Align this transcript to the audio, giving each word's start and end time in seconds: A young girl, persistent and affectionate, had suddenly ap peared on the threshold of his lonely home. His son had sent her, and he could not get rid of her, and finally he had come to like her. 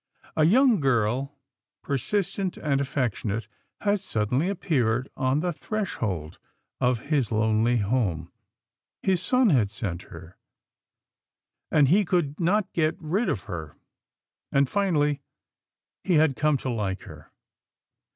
A 0.35 0.45
young 0.45 0.79
girl, 0.79 1.37
persistent 1.83 2.57
and 2.57 2.81
affectionate, 2.81 3.47
had 3.81 3.99
suddenly 4.01 4.49
ap 4.49 4.61
peared 4.61 5.09
on 5.15 5.41
the 5.41 5.53
threshold 5.53 6.39
of 6.79 7.01
his 7.11 7.31
lonely 7.31 7.77
home. 7.77 8.31
His 9.03 9.21
son 9.21 9.51
had 9.51 9.69
sent 9.69 10.01
her, 10.01 10.37
and 11.69 11.87
he 11.87 12.03
could 12.03 12.39
not 12.39 12.73
get 12.73 12.95
rid 12.99 13.29
of 13.29 13.43
her, 13.43 13.75
and 14.51 14.67
finally 14.67 15.21
he 16.03 16.15
had 16.15 16.35
come 16.35 16.57
to 16.65 16.69
like 16.71 17.01
her. 17.01 17.29